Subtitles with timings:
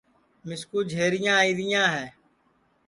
[0.47, 2.05] مِسکُو جھریاں آئیریاں ہے